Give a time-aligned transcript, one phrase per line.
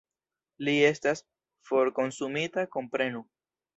[0.67, 1.21] Li estas
[1.71, 3.23] forkonsumita, komprenu!